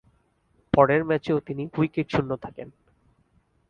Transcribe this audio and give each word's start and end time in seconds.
পরের 0.73 1.01
ম্যাচেও 1.05 1.37
তিনি 1.39 1.63
উইকেট 1.77 2.07
শুন্য 2.11 2.31
থাকেন। 2.35 2.67